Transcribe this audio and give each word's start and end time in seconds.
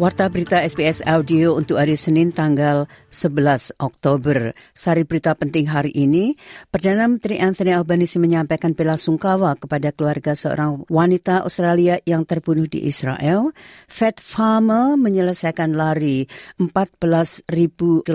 Warta 0.00 0.32
berita 0.32 0.64
SBS 0.64 1.04
Audio 1.04 1.60
untuk 1.60 1.76
hari 1.76 1.92
Senin 1.92 2.32
tanggal 2.32 2.88
11 3.12 3.76
Oktober. 3.76 4.56
Sari 4.72 5.04
berita 5.04 5.36
penting 5.36 5.68
hari 5.68 5.92
ini, 5.92 6.40
Perdana 6.72 7.04
Menteri 7.04 7.36
Anthony 7.36 7.76
Albanese 7.76 8.16
menyampaikan 8.16 8.72
bela 8.72 8.96
sungkawa 8.96 9.60
kepada 9.60 9.92
keluarga 9.92 10.32
seorang 10.32 10.88
wanita 10.88 11.44
Australia 11.44 12.00
yang 12.08 12.24
terbunuh 12.24 12.64
di 12.64 12.88
Israel. 12.88 13.52
Fat 13.92 14.24
Farmer 14.24 14.96
menyelesaikan 14.96 15.76
lari 15.76 16.24
14.400 16.56 18.08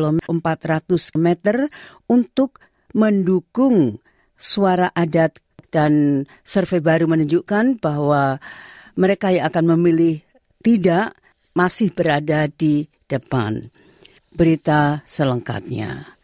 meter 1.22 1.70
untuk 2.10 2.66
mendukung 2.98 4.02
suara 4.34 4.90
adat 4.90 5.38
dan 5.70 6.26
survei 6.42 6.82
baru 6.82 7.06
menunjukkan 7.06 7.78
bahwa 7.78 8.42
mereka 8.98 9.30
yang 9.30 9.46
akan 9.54 9.78
memilih 9.78 10.26
tidak 10.66 11.14
masih 11.56 11.90
berada 11.96 12.46
di 12.52 12.86
depan. 13.08 13.72
Berita 14.36 15.00
selengkapnya. 15.08 16.15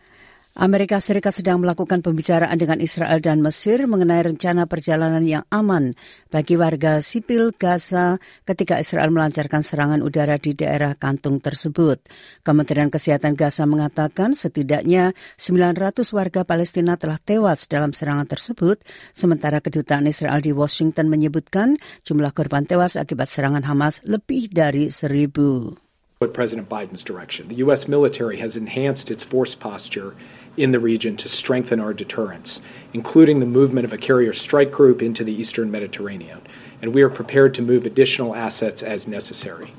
Amerika 0.52 1.00
Serikat 1.00 1.32
sedang 1.32 1.64
melakukan 1.64 2.04
pembicaraan 2.04 2.60
dengan 2.60 2.84
Israel 2.84 3.24
dan 3.24 3.40
Mesir 3.40 3.88
mengenai 3.88 4.20
rencana 4.20 4.68
perjalanan 4.68 5.24
yang 5.24 5.48
aman 5.48 5.96
bagi 6.28 6.60
warga 6.60 7.00
sipil 7.00 7.56
Gaza 7.56 8.20
ketika 8.44 8.76
Israel 8.76 9.16
melancarkan 9.16 9.64
serangan 9.64 10.04
udara 10.04 10.36
di 10.36 10.52
daerah 10.52 10.92
kantung 11.00 11.40
tersebut. 11.40 12.04
Kementerian 12.44 12.92
Kesehatan 12.92 13.40
Gaza 13.40 13.64
mengatakan 13.64 14.36
setidaknya 14.36 15.16
900 15.40 16.04
warga 16.12 16.44
Palestina 16.44 17.00
telah 17.00 17.18
tewas 17.24 17.72
dalam 17.72 17.96
serangan 17.96 18.28
tersebut, 18.28 18.84
sementara 19.16 19.64
kedutaan 19.64 20.04
Israel 20.04 20.44
di 20.44 20.52
Washington 20.52 21.08
menyebutkan 21.08 21.80
jumlah 22.04 22.36
korban 22.36 22.68
tewas 22.68 23.00
akibat 23.00 23.32
serangan 23.32 23.64
Hamas 23.64 24.04
lebih 24.04 24.52
dari 24.52 24.92
seribu. 24.92 25.81
President 26.28 26.70
Biden's 26.70 27.04
direction. 27.04 27.48
The 27.48 27.56
U.S. 27.66 27.88
military 27.88 28.38
has 28.40 28.56
enhanced 28.56 29.10
its 29.10 29.24
force 29.24 29.56
posture 29.56 30.14
in 30.58 30.72
the 30.72 30.80
region 30.80 31.18
to 31.18 31.30
strengthen 31.30 31.80
our 31.80 31.94
deterrence, 31.94 32.62
including 32.94 33.40
the 33.40 33.46
movement 33.46 33.86
of 33.86 33.94
a 33.94 33.98
carrier 33.98 34.34
strike 34.34 34.72
group 34.72 35.02
into 35.02 35.24
the 35.24 35.34
eastern 35.34 35.72
Mediterranean, 35.72 36.42
and 36.82 36.94
we 36.94 37.02
are 37.02 37.10
prepared 37.10 37.54
to 37.56 37.62
move 37.62 37.86
additional 37.86 38.36
assets 38.36 38.84
as 38.84 39.08
necessary. 39.08 39.74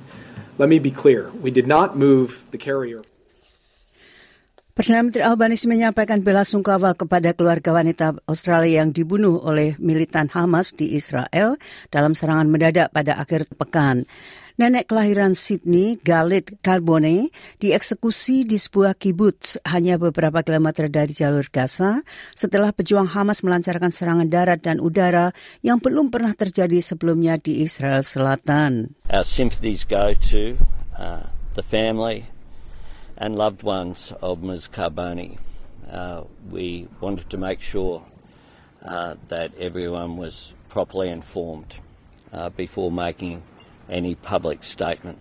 Let 0.59 0.69
me 0.69 0.79
be 0.79 0.91
clear 0.91 1.31
we 1.43 1.51
did 1.51 1.67
not 1.67 1.97
move 1.97 2.39
the 2.51 2.59
carrier. 2.59 3.03
Perdana 4.73 5.05
Menteri 5.05 5.21
Albanese 5.21 5.69
menyampaikan 5.69 6.25
bela 6.25 6.49
sungkawa 6.49 6.97
kepada 6.97 7.37
keluarga 7.37 7.77
wanita 7.77 8.17
Australia 8.25 8.81
yang 8.81 8.89
dibunuh 8.89 9.37
oleh 9.45 9.77
militan 9.77 10.33
Hamas 10.33 10.73
di 10.73 10.97
Israel 10.97 11.61
dalam 11.93 12.17
serangan 12.17 12.49
mendadak 12.49 12.89
pada 12.89 13.21
akhir 13.21 13.53
pekan. 13.53 14.09
Nenek 14.61 14.93
kelahiran 14.93 15.33
Sydney, 15.33 15.97
Galit 15.97 16.61
Carbone, 16.61 17.33
dieksekusi 17.57 18.45
di 18.45 18.61
sebuah 18.61 18.93
kibbutz 19.01 19.57
hanya 19.65 19.97
beberapa 19.97 20.45
kilometer 20.45 20.93
dari 20.93 21.17
jalur 21.17 21.49
Gaza 21.49 22.05
setelah 22.37 22.69
pejuang 22.77 23.09
Hamas 23.09 23.41
melancarkan 23.41 23.89
serangan 23.89 24.29
darat 24.29 24.61
dan 24.61 24.77
udara 24.77 25.33
yang 25.65 25.81
belum 25.81 26.13
pernah 26.13 26.37
terjadi 26.37 26.85
sebelumnya 26.85 27.41
di 27.41 27.65
Israel 27.65 28.05
Selatan. 28.05 28.93
Our 29.09 29.25
sympathies 29.25 29.89
go 29.89 30.13
to 30.33 30.61
uh, 31.01 31.33
the 31.57 31.65
family 31.65 32.29
and 33.17 33.33
loved 33.33 33.65
ones 33.65 34.13
of 34.21 34.45
Ms. 34.45 34.69
Carbone. 34.69 35.41
Uh, 35.89 36.29
we 36.53 36.89
wanted 37.01 37.33
to 37.33 37.41
make 37.41 37.65
sure 37.65 38.05
uh, 38.85 39.17
that 39.33 39.57
everyone 39.57 40.21
was 40.21 40.53
properly 40.69 41.09
informed 41.09 41.81
uh, 42.33 42.49
before 42.53 42.93
making 42.93 43.41
any 43.89 44.15
public 44.15 44.63
statement. 44.63 45.19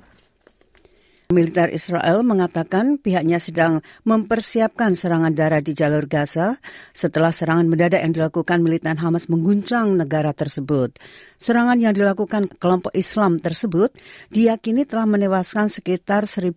Militer 1.32 1.72
Israel 1.72 2.28
mengatakan 2.28 3.00
pihaknya 3.00 3.40
sedang 3.40 3.80
mempersiapkan 4.04 5.00
serangan 5.00 5.32
darat 5.32 5.64
di 5.64 5.72
jalur 5.72 6.04
Gaza 6.04 6.60
setelah 6.92 7.32
serangan 7.32 7.72
mendadak 7.72 8.04
yang 8.04 8.12
dilakukan 8.12 8.60
militan 8.60 9.00
Hamas 9.00 9.32
mengguncang 9.32 9.96
negara 9.96 10.36
tersebut. 10.36 11.00
Serangan 11.40 11.80
yang 11.80 11.96
dilakukan 11.96 12.52
kelompok 12.60 12.92
Islam 12.92 13.40
tersebut 13.40 13.96
diyakini 14.28 14.84
telah 14.84 15.08
menewaskan 15.08 15.72
sekitar 15.72 16.28
1.200 16.28 16.52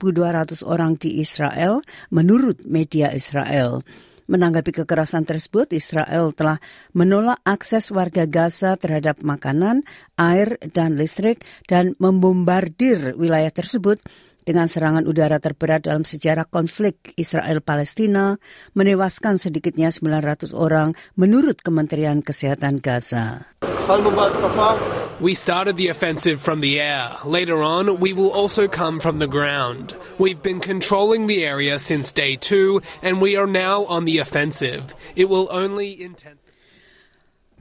orang 0.67 0.99
di 0.99 1.23
Israel 1.23 1.79
menurut 2.11 2.67
media 2.67 3.15
Israel. 3.15 3.87
Menanggapi 4.25 4.73
kekerasan 4.73 5.29
tersebut, 5.29 5.69
Israel 5.77 6.33
telah 6.33 6.57
menolak 6.97 7.41
akses 7.45 7.93
warga 7.93 8.25
Gaza 8.25 8.81
terhadap 8.81 9.21
makanan, 9.21 9.85
air, 10.17 10.57
dan 10.73 10.97
listrik 10.97 11.45
dan 11.69 11.93
membombardir 12.01 13.13
wilayah 13.21 13.53
tersebut 13.53 14.01
dengan 14.45 14.69
serangan 14.69 15.09
udara 15.09 15.41
terberat 15.41 15.89
dalam 15.89 16.05
sejarah 16.05 16.45
konflik 16.49 17.17
Israel-Palestina 17.17 18.37
menewaskan 18.77 19.41
sedikitnya 19.41 19.89
900 19.93 20.53
orang 20.53 20.93
menurut 21.17 21.65
Kementerian 21.65 22.21
Kesehatan 22.21 22.81
Gaza. 22.81 23.49
We 25.21 25.35
started 25.35 25.77
the 25.77 25.89
offensive 25.89 26.43
from 26.43 26.61
the 26.61 26.81
air. 26.81 27.09
Later 27.25 27.63
on, 27.63 28.01
we 28.01 28.13
will 28.13 28.33
also 28.33 28.67
come 28.67 28.99
from 28.99 29.21
the 29.21 29.29
ground. 29.29 29.95
We've 30.19 30.43
been 30.43 30.59
controlling 30.59 31.29
the 31.29 31.47
area 31.47 31.79
since 31.79 32.13
day 32.13 32.35
two, 32.35 32.83
and 33.01 33.23
we 33.23 33.37
are 33.37 33.47
now 33.47 33.85
on 33.85 34.07
the 34.07 34.19
offensive. 34.19 34.95
It 35.15 35.29
will 35.29 35.49
only 35.53 36.03
intensify. 36.03 36.51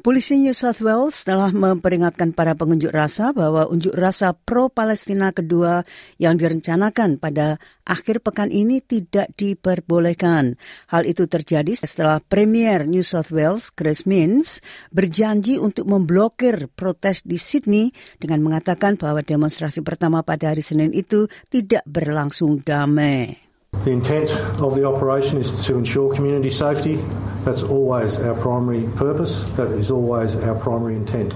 Polisi 0.02 0.42
New 0.42 0.58
South 0.58 0.82
Wales 0.82 1.22
telah 1.22 1.54
memperingatkan 1.54 2.34
para 2.34 2.58
pengunjuk 2.58 2.90
rasa 2.90 3.30
bahwa 3.30 3.70
unjuk 3.70 3.94
rasa 3.94 4.34
pro-Palestina 4.34 5.30
kedua 5.30 5.86
yang 6.18 6.34
direncanakan 6.34 7.22
pada 7.22 7.62
akhir 7.86 8.26
pekan 8.26 8.50
ini 8.50 8.82
tidak 8.82 9.30
diperbolehkan. 9.38 10.58
Hal 10.90 11.06
itu 11.06 11.30
terjadi 11.30 11.78
setelah 11.78 12.26
Premier 12.26 12.90
New 12.90 13.06
South 13.06 13.30
Wales 13.30 13.70
Chris 13.70 14.10
Minns 14.10 14.66
berjanji 14.90 15.62
untuk 15.62 15.86
memblokir 15.86 16.74
protes 16.74 17.22
di 17.22 17.38
Sydney 17.38 17.94
dengan 18.18 18.42
mengatakan 18.42 18.98
bahwa 18.98 19.22
demonstrasi 19.22 19.86
pertama 19.86 20.26
pada 20.26 20.50
hari 20.50 20.66
Senin 20.66 20.90
itu 20.90 21.30
tidak 21.54 21.86
berlangsung 21.86 22.66
damai. 22.66 23.53
The 23.82 23.90
intent 23.90 24.30
of 24.62 24.78
the 24.78 24.86
operation 24.86 25.42
is 25.42 25.50
to 25.66 25.82
ensure 25.82 26.14
community 26.14 26.54
safety. 26.54 27.02
That's 27.42 27.66
always 27.66 28.22
our 28.22 28.38
primary 28.38 28.86
purpose. 28.94 29.44
That 29.58 29.74
is 29.74 29.90
always 29.90 30.38
our 30.38 30.54
primary 30.54 30.96
intent. 30.96 31.34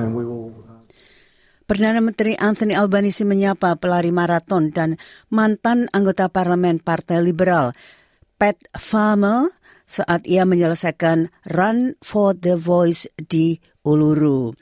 And 0.00 0.16
we 0.16 0.24
will 0.24 0.56
uh, 0.64 0.80
Perdana 1.68 2.00
Menteri 2.00 2.34
Anthony 2.40 2.72
Albanese 2.72 3.22
menyapa 3.22 3.76
pelari 3.76 4.10
maraton 4.10 4.72
dan 4.72 4.96
mantan 5.28 5.86
anggota 5.92 6.32
parlemen 6.32 6.80
Partai 6.80 7.22
Liberal 7.22 7.76
Pat 8.40 8.56
Farmer 8.74 9.52
saat 9.84 10.24
ia 10.24 10.48
menyelesaikan 10.48 11.28
Run 11.50 11.98
for 12.00 12.32
the 12.32 12.56
Voice 12.56 13.04
di 13.18 13.58
Uluru. 13.84 14.54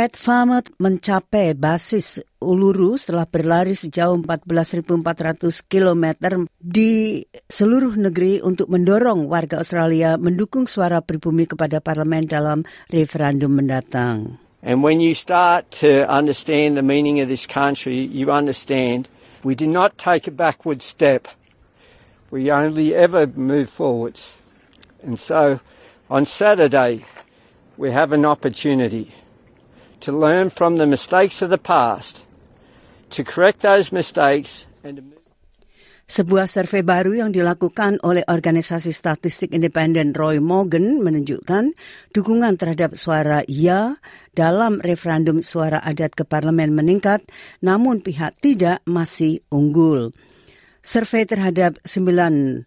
Pat 0.00 0.16
Farmer 0.16 0.64
mencapai 0.80 1.52
basis 1.52 2.24
Uluru 2.40 2.96
setelah 2.96 3.28
berlari 3.28 3.76
sejauh 3.76 4.16
14.400 4.24 4.88
km 5.68 6.24
di 6.56 7.20
seluruh 7.44 8.00
negeri 8.00 8.40
untuk 8.40 8.72
mendorong 8.72 9.28
warga 9.28 9.60
Australia 9.60 10.16
mendukung 10.16 10.64
suara 10.64 11.04
pribumi 11.04 11.44
kepada 11.44 11.84
parlemen 11.84 12.24
dalam 12.24 12.64
referendum 12.88 13.52
mendatang. 13.52 14.40
And 14.64 14.80
when 14.80 15.04
you 15.04 15.12
start 15.12 15.68
to 15.84 16.08
understand 16.08 16.80
the 16.80 16.86
meaning 16.86 17.20
of 17.20 17.28
this 17.28 17.44
country, 17.44 18.00
you 18.00 18.32
understand 18.32 19.04
we 19.44 19.52
did 19.52 19.68
not 19.68 20.00
take 20.00 20.24
a 20.24 20.32
backward 20.32 20.80
step. 20.80 21.28
We 22.32 22.48
only 22.48 22.96
ever 22.96 23.28
move 23.28 23.68
forwards. 23.68 24.32
And 25.04 25.20
so 25.20 25.60
on 26.08 26.24
Saturday, 26.24 27.04
we 27.76 27.92
have 27.92 28.16
an 28.16 28.24
opportunity 28.24 29.12
to 30.00 30.10
learn 30.12 30.48
from 30.50 30.76
the 30.76 30.88
mistakes 30.88 31.40
of 31.40 31.48
the 31.52 31.60
past, 31.60 32.24
to 33.12 33.24
correct 33.24 33.60
those 33.60 33.92
mistakes, 33.92 34.66
and 34.84 34.96
to 34.96 35.20
Sebuah 36.10 36.50
survei 36.50 36.82
baru 36.82 37.22
yang 37.22 37.30
dilakukan 37.30 38.02
oleh 38.02 38.26
organisasi 38.26 38.90
statistik 38.90 39.54
independen 39.54 40.10
Roy 40.10 40.42
Morgan 40.42 40.98
menunjukkan 41.06 41.70
dukungan 42.10 42.58
terhadap 42.58 42.98
suara 42.98 43.46
ya 43.46 43.94
dalam 44.34 44.82
referendum 44.82 45.38
suara 45.38 45.78
adat 45.78 46.18
ke 46.18 46.26
parlemen 46.26 46.74
meningkat, 46.74 47.22
namun 47.62 48.02
pihak 48.02 48.42
tidak 48.42 48.82
masih 48.90 49.46
unggul. 49.54 50.10
Survei 50.82 51.30
terhadap 51.30 51.78
900 51.86 52.66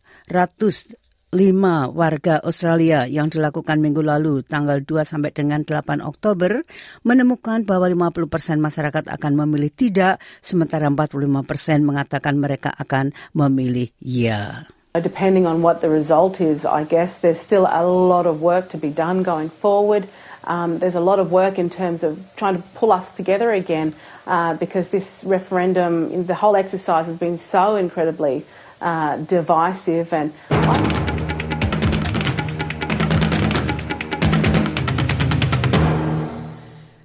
lima 1.33 1.89
warga 1.89 2.37
Australia 2.45 3.09
yang 3.09 3.27
dilakukan 3.27 3.81
minggu 3.81 4.05
lalu 4.05 4.45
tanggal 4.45 4.85
2 4.85 5.01
sampai 5.03 5.33
dengan 5.33 5.65
8 5.65 5.99
Oktober 6.05 6.61
menemukan 7.01 7.65
bahwa 7.65 7.89
50 7.89 8.29
persen 8.29 8.57
masyarakat 8.61 9.09
akan 9.09 9.33
memilih 9.43 9.73
tidak, 9.73 10.21
sementara 10.45 10.87
45 10.87 11.43
persen 11.43 11.81
mengatakan 11.81 12.37
mereka 12.37 12.69
akan 12.77 13.11
memilih 13.33 13.89
ya. 13.99 14.69
Depending 14.93 15.49
on 15.49 15.65
what 15.65 15.81
the 15.81 15.89
result 15.89 16.37
is, 16.37 16.69
I 16.69 16.85
guess 16.85 17.17
there's 17.17 17.41
still 17.41 17.65
a 17.65 17.81
lot 17.81 18.29
of 18.29 18.45
work 18.45 18.69
to 18.69 18.77
be 18.77 18.93
done 18.93 19.25
going 19.25 19.49
forward. 19.49 20.05
Um, 20.45 20.77
there's 20.77 20.93
a 20.93 21.01
lot 21.01 21.17
of 21.17 21.33
work 21.33 21.57
in 21.57 21.73
terms 21.73 22.05
of 22.05 22.21
trying 22.37 22.61
to 22.61 22.63
pull 22.77 22.93
us 22.93 23.09
together 23.09 23.49
again 23.49 23.97
uh, 24.29 24.53
because 24.53 24.93
this 24.93 25.25
referendum, 25.25 26.29
the 26.29 26.37
whole 26.37 26.55
exercise 26.55 27.07
has 27.07 27.17
been 27.17 27.41
so 27.41 27.75
incredibly 27.75 28.45
uh, 28.81 29.17
divisive 29.17 30.13
and. 30.13 30.29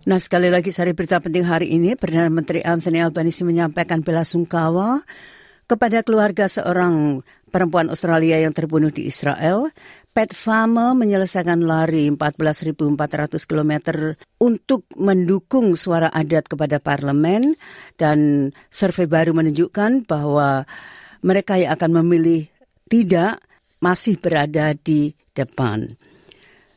Nah 0.08 0.16
sekali 0.16 0.48
lagi 0.48 0.72
sari 0.72 0.96
berita 0.96 1.20
penting 1.20 1.44
hari 1.44 1.68
ini 1.68 1.92
Perdana 1.92 2.32
Menteri 2.32 2.64
Anthony 2.64 3.04
Albanese 3.04 3.44
menyampaikan 3.44 4.00
bela 4.00 4.24
sungkawa 4.24 5.04
kepada 5.68 6.00
keluarga 6.00 6.48
seorang 6.48 7.20
perempuan 7.52 7.92
Australia 7.92 8.40
yang 8.40 8.56
terbunuh 8.56 8.88
di 8.88 9.04
Israel. 9.04 9.68
Pat 10.16 10.32
Fama 10.32 10.96
menyelesaikan 10.96 11.60
lari 11.60 12.08
14.400 12.08 13.36
km 13.44 13.72
untuk 14.40 14.88
mendukung 14.96 15.76
suara 15.76 16.08
adat 16.08 16.48
kepada 16.48 16.80
parlemen 16.80 17.52
dan 18.00 18.48
survei 18.72 19.04
baru 19.04 19.36
menunjukkan 19.36 20.08
bahwa 20.08 20.64
mereka 21.20 21.60
yang 21.60 21.76
akan 21.76 22.00
memilih 22.00 22.48
tidak 22.88 23.44
masih 23.84 24.16
berada 24.16 24.72
di 24.72 25.12
depan. 25.36 26.00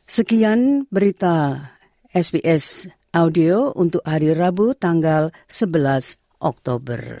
Sekian 0.04 0.84
berita 0.92 1.72
SBS 2.12 2.92
audio 3.12 3.76
untuk 3.76 4.00
hari 4.08 4.32
Rabu 4.32 4.72
tanggal 4.72 5.36
11 5.44 6.16
Oktober. 6.40 7.20